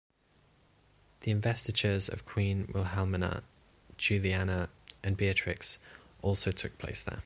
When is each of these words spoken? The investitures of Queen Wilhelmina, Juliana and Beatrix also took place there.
The 1.21 1.29
investitures 1.29 2.09
of 2.09 2.25
Queen 2.25 2.67
Wilhelmina, 2.73 3.43
Juliana 3.97 4.69
and 5.03 5.15
Beatrix 5.15 5.77
also 6.23 6.51
took 6.51 6.77
place 6.79 7.03
there. 7.03 7.19